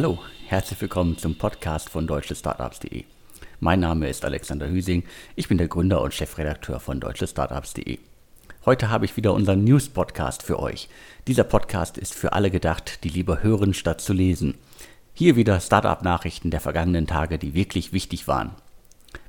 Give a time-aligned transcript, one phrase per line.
[0.00, 3.02] Hallo, herzlich willkommen zum Podcast von deutschestartups.de.
[3.58, 5.02] Mein Name ist Alexander Hüsing,
[5.34, 7.98] ich bin der Gründer und Chefredakteur von deutschestartups.de.
[8.64, 10.88] Heute habe ich wieder unseren News-Podcast für euch.
[11.26, 14.54] Dieser Podcast ist für alle gedacht, die lieber hören statt zu lesen.
[15.14, 18.52] Hier wieder Startup-Nachrichten der vergangenen Tage, die wirklich wichtig waren.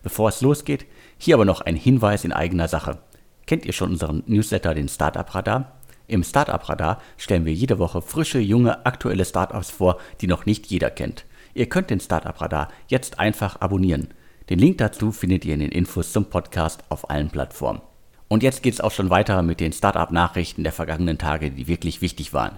[0.03, 0.85] Bevor es losgeht,
[1.17, 2.99] hier aber noch ein Hinweis in eigener Sache.
[3.47, 5.78] Kennt ihr schon unseren Newsletter, den Startup Radar?
[6.09, 10.65] Im Startup Radar stellen wir jede Woche frische, junge, aktuelle Startups vor, die noch nicht
[10.65, 11.25] jeder kennt.
[11.53, 14.07] Ihr könnt den Startup Radar jetzt einfach abonnieren.
[14.49, 17.81] Den Link dazu findet ihr in den Infos zum Podcast auf allen Plattformen.
[18.27, 22.01] Und jetzt geht es auch schon weiter mit den Startup-Nachrichten der vergangenen Tage, die wirklich
[22.01, 22.57] wichtig waren.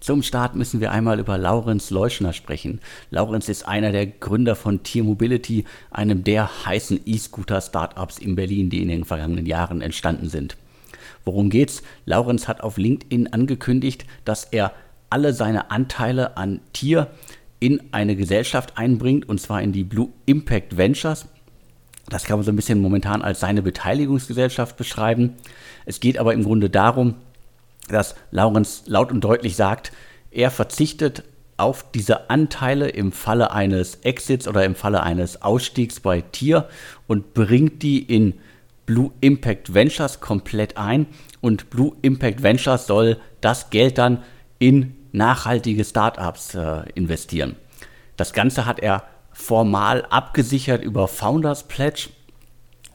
[0.00, 2.80] Zum Start müssen wir einmal über Laurenz Leuschner sprechen.
[3.10, 8.80] Laurenz ist einer der Gründer von Tier Mobility, einem der heißen E-Scooter-Startups in Berlin, die
[8.80, 10.56] in den vergangenen Jahren entstanden sind.
[11.28, 11.82] Worum geht's?
[12.06, 14.72] Laurenz hat auf LinkedIn angekündigt, dass er
[15.10, 17.08] alle seine Anteile an Tier
[17.60, 21.26] in eine Gesellschaft einbringt, und zwar in die Blue Impact Ventures.
[22.08, 25.34] Das kann man so ein bisschen momentan als seine Beteiligungsgesellschaft beschreiben.
[25.84, 27.16] Es geht aber im Grunde darum,
[27.88, 29.92] dass Laurenz laut und deutlich sagt,
[30.30, 31.24] er verzichtet
[31.58, 36.70] auf diese Anteile im Falle eines Exits oder im Falle eines Ausstiegs bei Tier
[37.06, 38.32] und bringt die in
[38.88, 41.08] Blue Impact Ventures komplett ein
[41.42, 44.22] und Blue Impact Ventures soll das Geld dann
[44.58, 47.56] in nachhaltige Startups äh, investieren.
[48.16, 52.08] Das Ganze hat er formal abgesichert über Founders Pledge.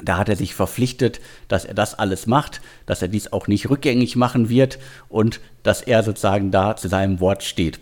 [0.01, 3.69] Da hat er sich verpflichtet, dass er das alles macht, dass er dies auch nicht
[3.69, 7.79] rückgängig machen wird und dass er sozusagen da zu seinem Wort steht.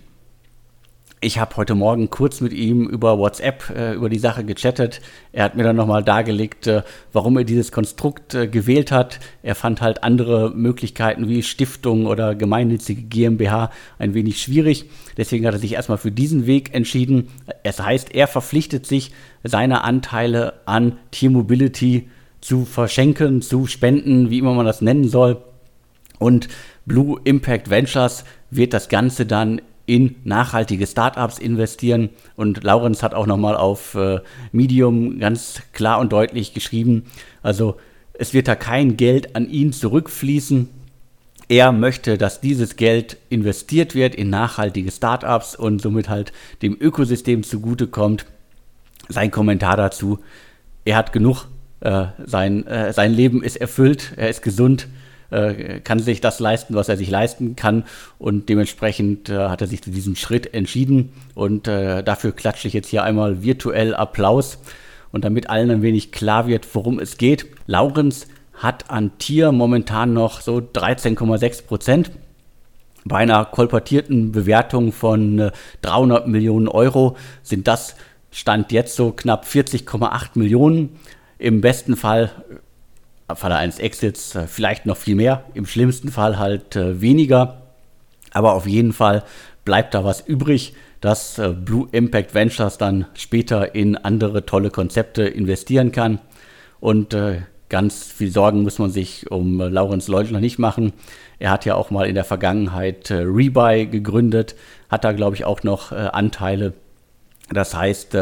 [1.23, 5.01] Ich habe heute Morgen kurz mit ihm über WhatsApp äh, über die Sache gechattet.
[5.31, 6.81] Er hat mir dann nochmal dargelegt, äh,
[7.13, 9.19] warum er dieses Konstrukt äh, gewählt hat.
[9.43, 14.89] Er fand halt andere Möglichkeiten wie Stiftung oder gemeinnützige GmbH ein wenig schwierig.
[15.15, 17.27] Deswegen hat er sich erstmal für diesen Weg entschieden.
[17.61, 19.11] Es heißt, er verpflichtet sich,
[19.43, 22.09] seine Anteile an T-Mobility
[22.41, 25.37] zu verschenken, zu spenden, wie immer man das nennen soll.
[26.17, 26.47] Und
[26.87, 32.11] Blue Impact Ventures wird das Ganze dann in nachhaltige Startups investieren.
[32.37, 34.21] Und Laurenz hat auch nochmal auf äh,
[34.53, 37.03] Medium ganz klar und deutlich geschrieben,
[37.43, 37.75] also
[38.13, 40.69] es wird da kein Geld an ihn zurückfließen.
[41.49, 46.31] Er möchte, dass dieses Geld investiert wird in nachhaltige Startups und somit halt
[46.61, 48.25] dem Ökosystem zugutekommt.
[49.09, 50.19] Sein Kommentar dazu,
[50.85, 51.47] er hat genug,
[51.81, 54.87] äh, sein, äh, sein Leben ist erfüllt, er ist gesund,
[55.31, 57.85] äh, kann sich das leisten, was er sich leisten kann.
[58.19, 61.13] Und dementsprechend äh, hat er sich zu diesem Schritt entschieden.
[61.33, 64.59] Und äh, dafür klatsche ich jetzt hier einmal virtuell Applaus.
[65.11, 67.47] Und damit allen ein wenig klar wird, worum es geht.
[67.65, 72.11] Laurenz hat an Tier momentan noch so 13,6 Prozent.
[73.03, 77.95] Bei einer kolportierten Bewertung von 300 Millionen Euro sind das
[78.31, 80.99] Stand jetzt so knapp 40,8 Millionen.
[81.39, 82.31] Im besten Fall
[83.35, 87.61] Falle eines Exits äh, vielleicht noch viel mehr, im schlimmsten Fall halt äh, weniger.
[88.31, 89.23] Aber auf jeden Fall
[89.65, 95.23] bleibt da was übrig, dass äh, Blue Impact Ventures dann später in andere tolle Konzepte
[95.23, 96.19] investieren kann.
[96.79, 97.15] Und
[97.69, 100.93] ganz viel Sorgen muss man sich um Laurenz Leutner nicht machen.
[101.37, 104.55] Er hat ja auch mal in der Vergangenheit Rebuy gegründet,
[104.89, 106.73] hat da glaube ich auch noch Anteile.
[107.51, 108.17] Das heißt,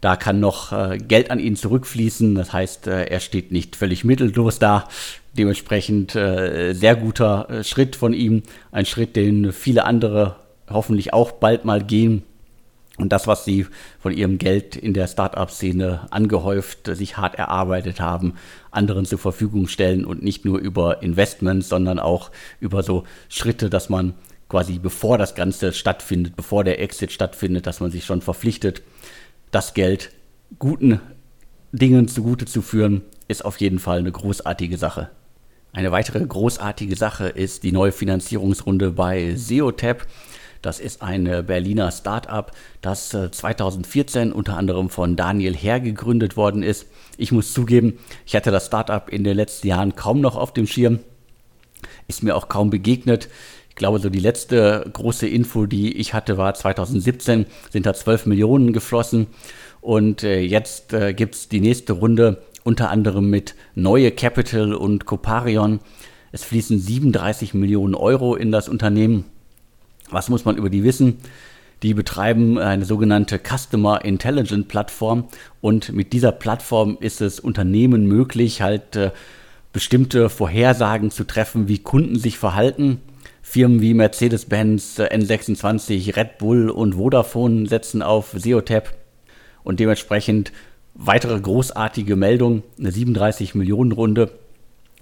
[0.00, 2.34] da kann noch äh, Geld an ihn zurückfließen.
[2.34, 4.88] Das heißt, äh, er steht nicht völlig mittellos da.
[5.36, 8.42] Dementsprechend äh, sehr guter äh, Schritt von ihm.
[8.72, 10.36] Ein Schritt, den viele andere
[10.68, 12.22] hoffentlich auch bald mal gehen.
[12.98, 13.66] Und das, was sie
[14.00, 18.34] von ihrem Geld in der Startup-Szene angehäuft, sich hart erarbeitet haben,
[18.70, 23.90] anderen zur Verfügung stellen und nicht nur über Investments, sondern auch über so Schritte, dass
[23.90, 24.14] man
[24.48, 28.82] quasi bevor das Ganze stattfindet, bevor der Exit stattfindet, dass man sich schon verpflichtet,
[29.50, 30.12] das Geld
[30.58, 31.00] guten
[31.72, 35.10] Dingen zugute zu führen, ist auf jeden Fall eine großartige Sache.
[35.72, 40.06] Eine weitere großartige Sache ist die neue Finanzierungsrunde bei SEOTAP.
[40.62, 42.50] Das ist ein Berliner Startup,
[42.80, 46.86] das 2014 äh, unter anderem von Daniel Herr gegründet worden ist.
[47.18, 50.66] Ich muss zugeben, ich hatte das Startup in den letzten Jahren kaum noch auf dem
[50.66, 51.00] Schirm,
[52.08, 53.28] ist mir auch kaum begegnet.
[53.76, 58.24] Ich glaube, so die letzte große Info, die ich hatte, war 2017, sind da 12
[58.24, 59.26] Millionen geflossen.
[59.82, 65.04] Und äh, jetzt äh, gibt es die nächste Runde, unter anderem mit Neue Capital und
[65.04, 65.80] Coparion.
[66.32, 69.26] Es fließen 37 Millionen Euro in das Unternehmen.
[70.08, 71.18] Was muss man über die wissen?
[71.82, 75.28] Die betreiben eine sogenannte Customer Intelligent Plattform
[75.60, 79.10] und mit dieser Plattform ist es Unternehmen möglich, halt äh,
[79.74, 83.02] bestimmte Vorhersagen zu treffen, wie Kunden sich verhalten
[83.48, 88.92] Firmen wie Mercedes-Benz, äh, N26, Red Bull und Vodafone setzen auf SEOTAP
[89.62, 90.50] und dementsprechend
[90.94, 94.32] weitere großartige Meldung, eine 37 Millionen Runde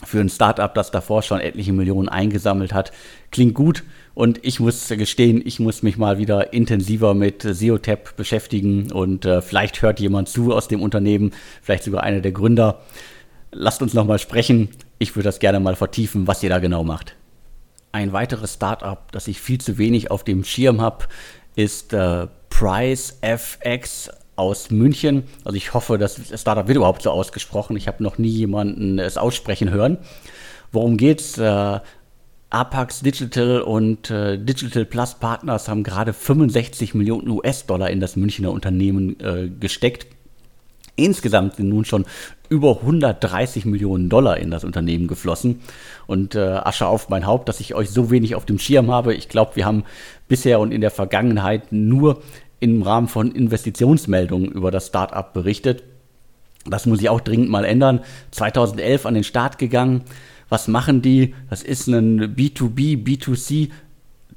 [0.05, 2.93] für ein Startup, das davor schon etliche Millionen eingesammelt hat.
[3.31, 3.83] Klingt gut
[4.13, 9.41] und ich muss gestehen, ich muss mich mal wieder intensiver mit SEOTAP beschäftigen und äh,
[9.41, 11.33] vielleicht hört jemand zu aus dem Unternehmen,
[11.63, 12.83] vielleicht sogar einer der Gründer.
[13.53, 14.69] Lasst uns nochmal sprechen.
[14.99, 17.17] Ich würde das gerne mal vertiefen, was ihr da genau macht.
[17.95, 21.05] Ein weiteres Startup, das ich viel zu wenig auf dem Schirm habe,
[21.55, 25.23] ist äh, PriceFX aus München.
[25.45, 27.77] Also ich hoffe, das Startup wird überhaupt so ausgesprochen.
[27.77, 29.99] Ich habe noch nie jemanden es aussprechen hören.
[30.73, 31.39] Worum geht's?
[31.39, 31.79] Äh,
[32.51, 38.51] Apax Digital und äh, Digital Plus Partners haben gerade 65 Millionen US-Dollar in das Münchner
[38.51, 40.09] Unternehmen äh, gesteckt.
[40.97, 42.05] Insgesamt sind nun schon
[42.49, 45.61] über 130 Millionen Dollar in das Unternehmen geflossen.
[46.07, 49.15] Und äh, Asche auf mein Haupt, dass ich euch so wenig auf dem Schirm habe.
[49.15, 49.85] Ich glaube, wir haben
[50.29, 52.23] bisher und in der Vergangenheit nur
[52.61, 55.83] im Rahmen von Investitionsmeldungen über das Startup berichtet.
[56.67, 58.01] Das muss ich auch dringend mal ändern.
[58.31, 60.03] 2011 an den Start gegangen.
[60.49, 61.35] Was machen die?
[61.51, 63.71] Das ist ein B2B, B2C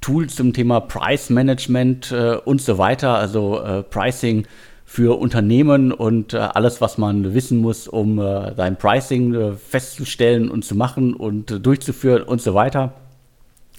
[0.01, 4.45] Tool zum Thema Price Management äh, und so weiter, also äh, Pricing
[4.89, 10.49] für Unternehmen und äh, alles, was man wissen muss, um äh, sein Pricing äh, festzustellen
[10.49, 12.93] und zu machen und äh, durchzuführen und so weiter.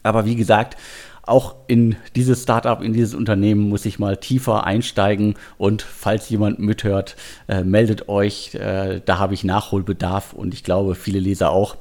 [0.03, 0.77] Aber wie gesagt,
[1.23, 6.59] auch in dieses Startup, in dieses Unternehmen muss ich mal tiefer einsteigen und falls jemand
[6.59, 7.17] mithört,
[7.49, 11.79] äh, meldet euch, äh, da habe ich Nachholbedarf und ich glaube viele Leser auch.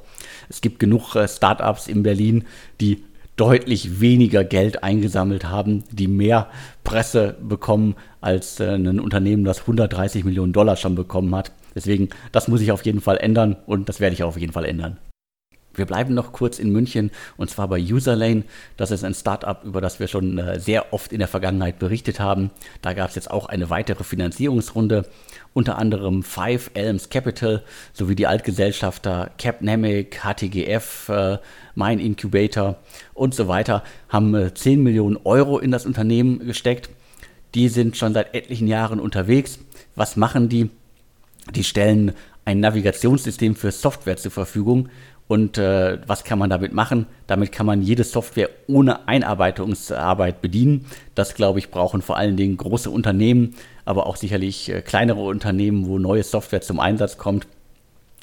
[0.48, 2.46] Es gibt genug Startups in Berlin,
[2.80, 3.04] die
[3.38, 6.48] deutlich weniger Geld eingesammelt haben, die mehr
[6.84, 11.52] Presse bekommen als äh, ein Unternehmen, das 130 Millionen Dollar schon bekommen hat.
[11.76, 14.66] Deswegen, das muss ich auf jeden Fall ändern und das werde ich auf jeden Fall
[14.66, 14.98] ändern.
[15.78, 18.44] Wir bleiben noch kurz in München und zwar bei Userlane.
[18.78, 22.20] Das ist ein Startup, über das wir schon äh, sehr oft in der Vergangenheit berichtet
[22.20, 22.50] haben.
[22.82, 25.06] Da gab es jetzt auch eine weitere Finanzierungsrunde.
[25.54, 27.64] Unter anderem Five Elms Capital
[27.94, 31.38] sowie die Altgesellschafter Capnamic, HTGF, äh,
[31.76, 32.78] Mein Incubator
[33.14, 36.90] und so weiter haben äh, 10 Millionen Euro in das Unternehmen gesteckt.
[37.54, 39.60] Die sind schon seit etlichen Jahren unterwegs.
[39.96, 40.70] Was machen die?
[41.56, 42.14] Die stellen
[42.46, 44.90] ein Navigationssystem für Software zur Verfügung,
[45.28, 47.06] und äh, was kann man damit machen?
[47.28, 50.86] Damit kann man jede Software ohne Einarbeitungsarbeit bedienen.
[51.16, 55.88] Das, glaube ich, brauchen vor allen Dingen große Unternehmen, aber auch sicherlich äh, kleinere Unternehmen,
[55.88, 57.46] wo neue Software zum Einsatz kommt.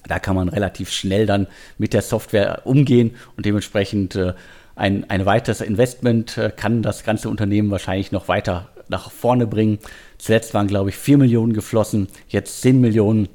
[0.06, 1.47] Da kann man relativ schnell dann
[1.79, 4.33] mit der Software umgehen und dementsprechend äh,
[4.77, 9.79] ein, ein weiteres Investment äh, kann das ganze Unternehmen wahrscheinlich noch weiter nach vorne bringen.
[10.19, 13.29] Zuletzt waren, glaube ich, 4 Millionen geflossen, jetzt 10 Millionen.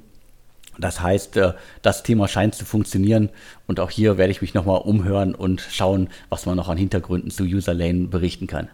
[0.80, 3.30] Das heißt, äh, das Thema scheint zu funktionieren
[3.68, 7.32] und auch hier werde ich mich nochmal umhören und schauen, was man noch an Hintergründen
[7.32, 8.70] zu Userlane berichten kann.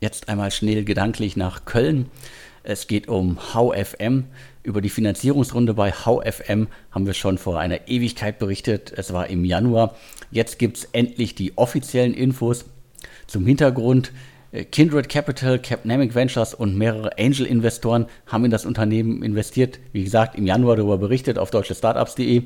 [0.00, 2.06] Jetzt einmal schnell gedanklich nach Köln.
[2.62, 4.24] Es geht um HowFM.
[4.62, 8.92] Über die Finanzierungsrunde bei HowFM haben wir schon vor einer Ewigkeit berichtet.
[8.94, 9.94] Es war im Januar.
[10.30, 12.66] Jetzt gibt es endlich die offiziellen Infos
[13.26, 14.12] zum Hintergrund.
[14.58, 19.78] Äh, Kindred Capital, Capnamic Ventures und mehrere Angel-Investoren haben in das Unternehmen investiert.
[19.92, 22.42] Wie gesagt, im Januar darüber berichtet auf deutschestartups.de.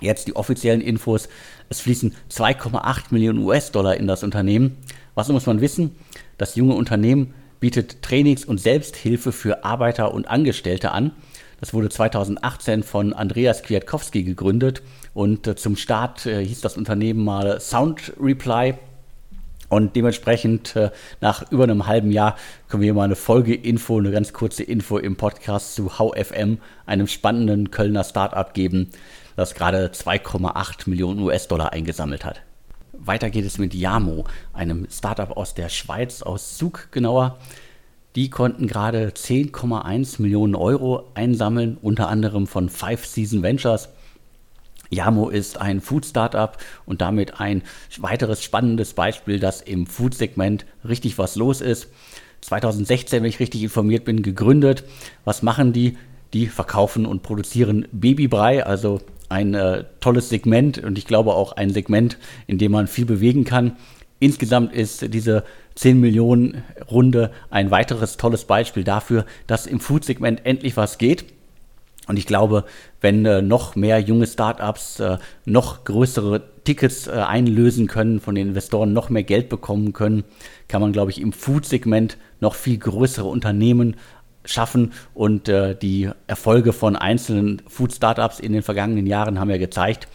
[0.00, 1.28] Jetzt die offiziellen Infos.
[1.68, 4.76] Es fließen 2,8 Millionen US-Dollar in das Unternehmen.
[5.14, 5.94] Was muss man wissen?
[6.38, 11.12] Das junge Unternehmen bietet Trainings- und Selbsthilfe für Arbeiter und Angestellte an.
[11.60, 14.82] Das wurde 2018 von Andreas Kwiatkowski gegründet
[15.14, 18.74] und äh, zum Start äh, hieß das Unternehmen mal Sound Reply
[19.72, 20.90] und dementsprechend äh,
[21.22, 22.36] nach über einem halben Jahr
[22.68, 27.70] können wir mal eine Folge-Info, eine ganz kurze Info im Podcast zu HowFM, einem spannenden
[27.70, 28.90] Kölner Startup geben,
[29.34, 32.42] das gerade 2,8 Millionen US-Dollar eingesammelt hat.
[32.92, 37.38] Weiter geht es mit Yamo, einem Startup aus der Schweiz, aus Zug genauer.
[38.14, 43.88] Die konnten gerade 10,1 Millionen Euro einsammeln, unter anderem von Five Season Ventures.
[44.92, 46.56] Yamo ist ein Food-Startup
[46.86, 47.62] und damit ein
[47.98, 51.88] weiteres spannendes Beispiel, dass im Food-Segment richtig was los ist.
[52.42, 54.84] 2016, wenn ich richtig informiert bin, gegründet.
[55.24, 55.96] Was machen die?
[56.34, 61.70] Die verkaufen und produzieren Babybrei, also ein äh, tolles Segment und ich glaube auch ein
[61.70, 63.76] Segment, in dem man viel bewegen kann.
[64.18, 65.44] Insgesamt ist diese
[65.74, 71.24] 10 Millionen Runde ein weiteres tolles Beispiel dafür, dass im Food-Segment endlich was geht.
[72.12, 72.64] Und ich glaube,
[73.00, 75.16] wenn äh, noch mehr junge Startups äh,
[75.46, 80.24] noch größere Tickets äh, einlösen können, von den Investoren noch mehr Geld bekommen können,
[80.68, 83.96] kann man, glaube ich, im Food-Segment noch viel größere Unternehmen
[84.44, 84.92] schaffen.
[85.14, 90.06] Und äh, die Erfolge von einzelnen Food-Startups in den vergangenen Jahren haben ja gezeigt,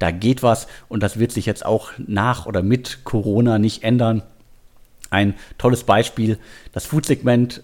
[0.00, 4.24] da geht was und das wird sich jetzt auch nach oder mit Corona nicht ändern.
[5.10, 6.40] Ein tolles Beispiel,
[6.72, 7.62] das Food-Segment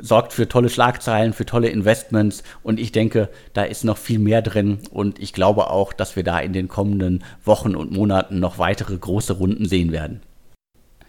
[0.00, 4.42] sorgt für tolle Schlagzeilen, für tolle Investments und ich denke, da ist noch viel mehr
[4.42, 8.58] drin und ich glaube auch, dass wir da in den kommenden Wochen und Monaten noch
[8.58, 10.20] weitere große Runden sehen werden.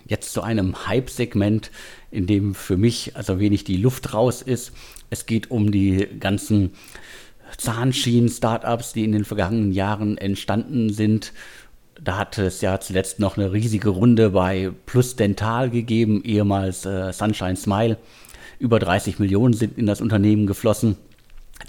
[0.06, 1.70] Jetzt zu einem Hype-Segment,
[2.10, 4.72] in dem für mich also wenig die Luft raus ist.
[5.12, 6.72] Es geht um die ganzen
[7.58, 11.34] Zahnschienen-Startups, die in den vergangenen Jahren entstanden sind.
[12.02, 17.12] Da hat es ja zuletzt noch eine riesige Runde bei Plus Dental gegeben, ehemals äh,
[17.12, 17.98] Sunshine Smile.
[18.60, 20.98] Über 30 Millionen sind in das Unternehmen geflossen.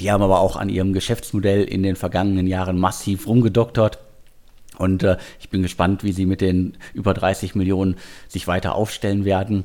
[0.01, 3.99] Die haben aber auch an ihrem Geschäftsmodell in den vergangenen Jahren massiv rumgedoktert.
[4.77, 7.97] Und äh, ich bin gespannt, wie sie mit den über 30 Millionen
[8.29, 9.65] sich weiter aufstellen werden.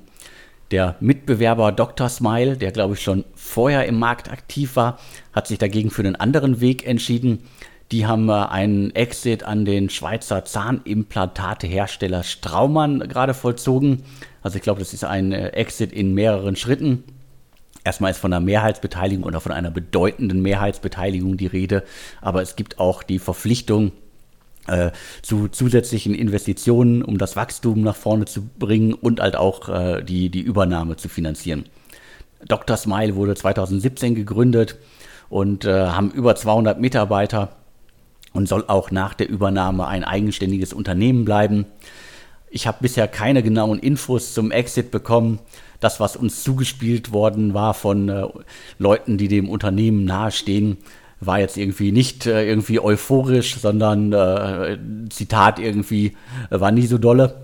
[0.72, 2.10] Der Mitbewerber Dr.
[2.10, 5.00] Smile, der glaube ich schon vorher im Markt aktiv war,
[5.32, 7.39] hat sich dagegen für einen anderen Weg entschieden.
[7.91, 14.03] Die haben äh, einen Exit an den Schweizer Zahnimplantatehersteller Straumann gerade vollzogen.
[14.41, 17.03] Also ich glaube, das ist ein äh, Exit in mehreren Schritten.
[17.86, 21.84] Erstmal ist von einer Mehrheitsbeteiligung oder von einer bedeutenden Mehrheitsbeteiligung die Rede,
[22.20, 23.92] aber es gibt auch die Verpflichtung,
[24.68, 24.89] äh,
[25.22, 30.30] zu zusätzlichen Investitionen, um das Wachstum nach vorne zu bringen und halt auch äh, die,
[30.30, 31.65] die Übernahme zu finanzieren.
[32.48, 32.75] Dr.
[32.75, 34.77] Smile wurde 2017 gegründet
[35.30, 37.56] und äh, haben über 200 Mitarbeiter
[38.34, 41.68] und soll auch nach der Übernahme ein eigenständiges Unternehmen bleiben.
[42.56, 45.40] Ich habe bisher keine genauen Infos zum Exit bekommen.
[45.82, 48.28] Das, was uns zugespielt worden war von äh,
[48.80, 50.78] Leuten, die dem Unternehmen nahestehen,
[51.20, 54.78] war jetzt irgendwie nicht äh, irgendwie euphorisch, sondern äh,
[55.10, 56.16] Zitat irgendwie
[56.50, 57.42] äh, war nie so dolle.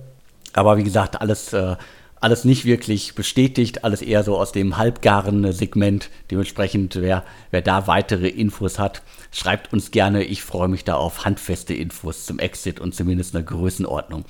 [0.54, 1.76] Aber wie gesagt, alles, äh,
[2.22, 6.10] alles nicht wirklich bestätigt, alles eher so aus dem halbgaren Segment.
[6.32, 9.02] Dementsprechend, wer, wer da weitere Infos hat,
[9.34, 10.24] schreibt uns gerne.
[10.24, 14.24] Ich freue mich da auf handfeste Infos zum Exit und zumindest eine Größenordnung.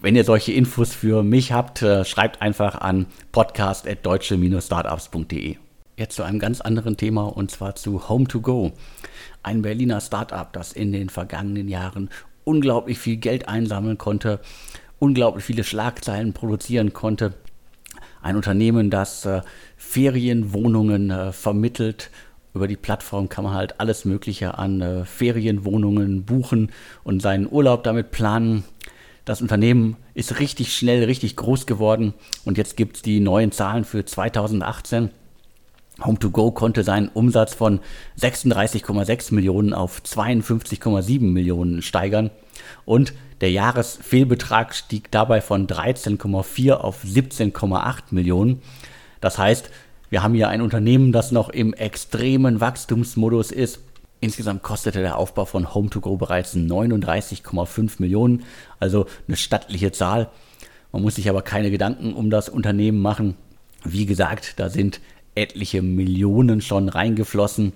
[0.00, 5.56] Wenn ihr solche Infos für mich habt, äh, schreibt einfach an podcast.deutsche-startups.de.
[5.96, 8.74] Jetzt zu einem ganz anderen Thema und zwar zu Home2Go.
[9.42, 12.10] Ein Berliner Startup, das in den vergangenen Jahren
[12.44, 14.38] unglaublich viel Geld einsammeln konnte,
[15.00, 17.34] unglaublich viele Schlagzeilen produzieren konnte.
[18.22, 19.40] Ein Unternehmen, das äh,
[19.76, 22.12] Ferienwohnungen äh, vermittelt.
[22.54, 26.70] Über die Plattform kann man halt alles Mögliche an äh, Ferienwohnungen buchen
[27.02, 28.62] und seinen Urlaub damit planen.
[29.28, 32.14] Das Unternehmen ist richtig schnell, richtig groß geworden
[32.46, 35.10] und jetzt gibt es die neuen Zahlen für 2018.
[35.98, 37.80] Home2Go konnte seinen Umsatz von
[38.18, 42.30] 36,6 Millionen auf 52,7 Millionen steigern
[42.86, 48.62] und der Jahresfehlbetrag stieg dabei von 13,4 auf 17,8 Millionen.
[49.20, 49.68] Das heißt,
[50.08, 53.80] wir haben hier ein Unternehmen, das noch im extremen Wachstumsmodus ist.
[54.20, 58.44] Insgesamt kostete der Aufbau von Home2Go bereits 39,5 Millionen,
[58.80, 60.28] also eine stattliche Zahl.
[60.90, 63.36] Man muss sich aber keine Gedanken um das Unternehmen machen.
[63.84, 65.00] Wie gesagt, da sind
[65.34, 67.72] etliche Millionen schon reingeflossen.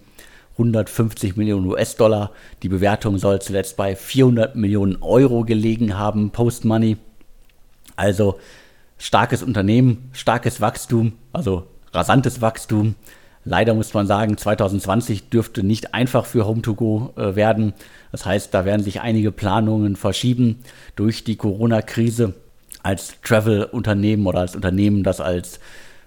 [0.53, 2.33] 150 Millionen US-Dollar.
[2.63, 6.97] Die Bewertung soll zuletzt bei 400 Millionen Euro gelegen haben, Post-Money.
[7.97, 8.39] Also
[8.99, 12.97] starkes Unternehmen, starkes Wachstum, also rasantes Wachstum.
[13.45, 17.73] Leider muss man sagen, 2020 dürfte nicht einfach für Home2Go äh, werden.
[18.13, 20.59] Das heißt, da werden sich einige Planungen verschieben
[20.95, 22.35] durch die Corona-Krise.
[22.85, 25.61] Als Travel-Unternehmen oder als Unternehmen, das als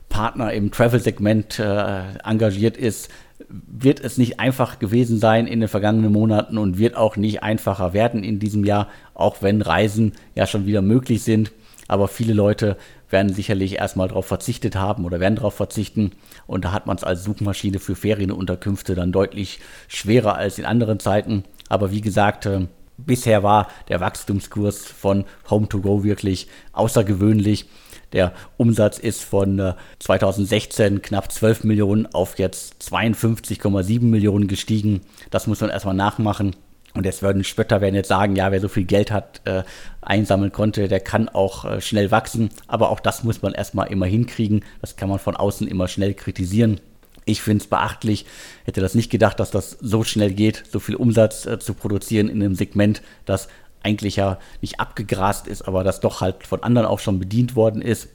[0.09, 3.09] Partner im Travel-Segment äh, engagiert ist,
[3.49, 7.93] wird es nicht einfach gewesen sein in den vergangenen Monaten und wird auch nicht einfacher
[7.93, 11.51] werden in diesem Jahr, auch wenn Reisen ja schon wieder möglich sind.
[11.87, 12.77] Aber viele Leute
[13.09, 16.11] werden sicherlich erstmal darauf verzichtet haben oder werden darauf verzichten.
[16.47, 20.99] Und da hat man es als Suchmaschine für Ferienunterkünfte dann deutlich schwerer als in anderen
[20.99, 21.43] Zeiten.
[21.69, 27.67] Aber wie gesagt, äh, bisher war der Wachstumskurs von Home2Go wirklich außergewöhnlich.
[28.13, 35.01] Der Umsatz ist von 2016 äh, knapp 12 Millionen auf jetzt 52,7 Millionen gestiegen.
[35.31, 36.55] Das muss man erstmal nachmachen.
[36.95, 39.63] Und jetzt würden Spötter werden jetzt sagen, ja, wer so viel Geld hat, äh,
[40.01, 42.49] einsammeln konnte, der kann auch äh, schnell wachsen.
[42.67, 44.63] Aber auch das muss man erstmal immer hinkriegen.
[44.81, 46.79] Das kann man von außen immer schnell kritisieren.
[47.25, 48.25] Ich finde es beachtlich,
[48.63, 52.29] hätte das nicht gedacht, dass das so schnell geht, so viel Umsatz äh, zu produzieren
[52.29, 53.49] in einem Segment, das
[53.83, 57.81] eigentlich ja nicht abgegrast ist, aber das doch halt von anderen auch schon bedient worden
[57.81, 58.09] ist.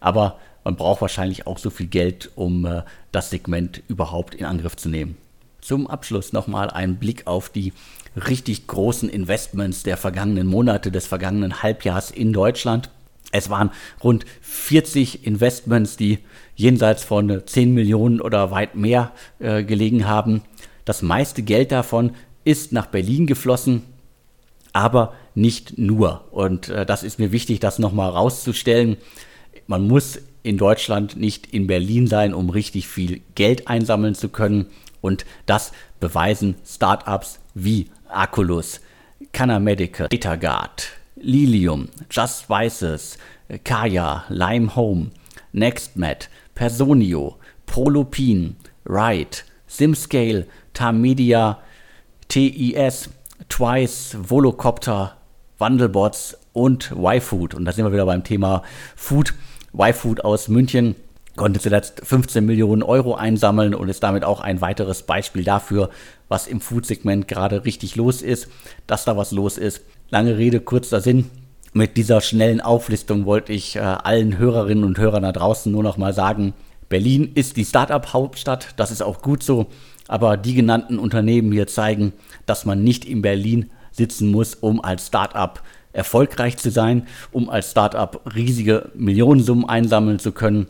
[0.00, 4.76] Aber man braucht wahrscheinlich auch so viel Geld, um äh, das Segment überhaupt in Angriff
[4.76, 5.16] zu nehmen.
[5.66, 7.72] Zum Abschluss nochmal ein Blick auf die
[8.14, 12.88] richtig großen Investments der vergangenen Monate, des vergangenen Halbjahres in Deutschland.
[13.32, 16.20] Es waren rund 40 Investments, die
[16.54, 20.42] jenseits von 10 Millionen oder weit mehr äh, gelegen haben.
[20.84, 22.12] Das meiste Geld davon
[22.44, 23.82] ist nach Berlin geflossen
[24.72, 26.26] aber nicht nur.
[26.32, 28.98] Und äh, das ist mir wichtig, das nochmal rauszustellen.
[29.66, 34.66] Man muss in Deutschland nicht in Berlin sein, um richtig viel Geld einsammeln zu können.
[35.00, 38.80] Und das beweisen Startups wie Aculus,
[39.32, 43.18] Canna Medical, DataGuard, Lilium, Just Vices,
[43.64, 45.10] Kaya, Lime Home,
[45.52, 51.58] NextMed, Personio, Prolopin, Ride, SimScale, Tarmedia,
[52.28, 53.10] TIS,
[53.48, 55.16] Twice, Volocopter,
[55.58, 57.54] Wandelbots und YFood.
[57.54, 58.62] Und da sind wir wieder beim Thema
[58.94, 59.34] Food.
[59.78, 60.96] YFood aus München
[61.36, 65.90] konnte zuletzt 15 Millionen Euro einsammeln und ist damit auch ein weiteres Beispiel dafür,
[66.28, 68.48] was im Food-Segment gerade richtig los ist,
[68.86, 69.82] dass da was los ist.
[70.08, 71.30] Lange Rede, kurzer Sinn.
[71.74, 75.98] Mit dieser schnellen Auflistung wollte ich äh, allen Hörerinnen und Hörern da draußen nur noch
[75.98, 76.54] mal sagen,
[76.88, 79.66] Berlin ist die Startup-Hauptstadt, das ist auch gut so,
[80.08, 82.12] aber die genannten Unternehmen hier zeigen,
[82.46, 85.60] dass man nicht in Berlin sitzen muss, um als Startup
[85.96, 90.66] erfolgreich zu sein, um als Startup riesige Millionensummen einsammeln zu können.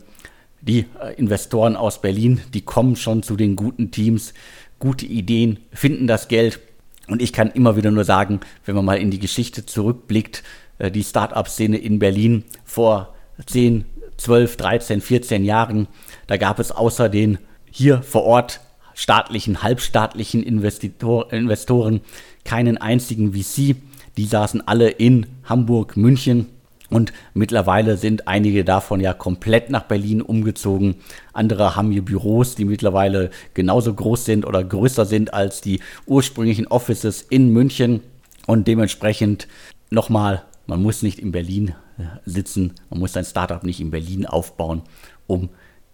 [0.61, 4.33] Die äh, Investoren aus Berlin, die kommen schon zu den guten Teams,
[4.79, 6.59] gute Ideen, finden das Geld.
[7.07, 10.43] Und ich kann immer wieder nur sagen, wenn man mal in die Geschichte zurückblickt,
[10.79, 13.13] äh, die Startup-Szene in Berlin vor
[13.45, 13.85] 10,
[14.17, 15.87] 12, 13, 14 Jahren,
[16.25, 17.37] da gab es außer den
[17.69, 18.61] hier vor Ort
[18.95, 22.01] staatlichen, halbstaatlichen Investitor, Investoren
[22.43, 23.75] keinen einzigen VC.
[24.17, 26.47] Die saßen alle in Hamburg, München
[26.89, 30.95] und mittlerweile sind einige davon ja komplett nach Berlin umgezogen.
[31.33, 36.67] Andere haben hier Büros, die mittlerweile genauso groß sind oder größer sind als die ursprünglichen
[36.67, 38.01] Offices in München.
[38.47, 39.47] Und dementsprechend
[39.89, 44.25] nochmal, man muss nicht in Berlin äh, sitzen, man muss sein Startup nicht in Berlin
[44.25, 44.81] aufbauen,
[45.27, 45.49] um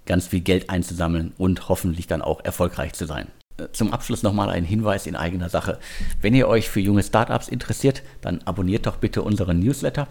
[0.06, 3.27] ganz viel Geld einzusammeln und hoffentlich dann auch erfolgreich zu sein.
[3.57, 5.79] Äh, zum Abschluss nochmal ein Hinweis in eigener Sache.
[6.22, 10.07] Wenn ihr euch für junge Startups interessiert, dann abonniert doch bitte unseren Newsletter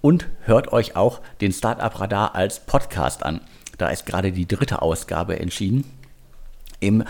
[0.00, 3.40] und hört euch auch den Startup Radar als Podcast an.
[3.78, 5.84] Da ist gerade die dritte Ausgabe entschieden.
[6.80, 7.04] Im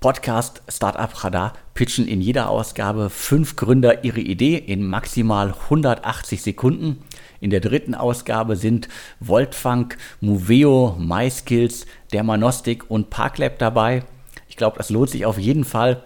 [0.00, 7.02] Podcast Startup Radar pitchen in jeder Ausgabe fünf Gründer ihre Idee in maximal 180 Sekunden.
[7.40, 14.04] In der dritten Ausgabe sind Voltfunk, Moveo, MySkills, Dermanostik und Parklab dabei.
[14.58, 16.02] Ich glaube, das lohnt sich auf jeden Fall.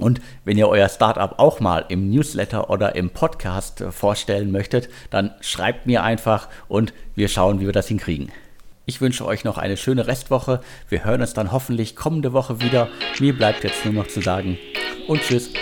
[0.00, 5.30] Und wenn ihr euer Startup auch mal im Newsletter oder im Podcast vorstellen möchtet, dann
[5.40, 8.32] schreibt mir einfach und wir schauen, wie wir das hinkriegen.
[8.84, 10.60] Ich wünsche euch noch eine schöne Restwoche.
[10.88, 12.88] Wir hören uns dann hoffentlich kommende Woche wieder.
[13.20, 14.58] Mir bleibt jetzt nur noch zu sagen
[15.06, 15.52] und tschüss.